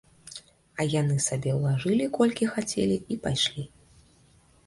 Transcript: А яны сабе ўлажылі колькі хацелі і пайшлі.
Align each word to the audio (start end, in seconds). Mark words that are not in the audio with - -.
А 0.79 0.85
яны 0.93 1.17
сабе 1.25 1.51
ўлажылі 1.57 2.07
колькі 2.17 2.49
хацелі 2.53 2.97
і 3.17 3.17
пайшлі. 3.27 3.63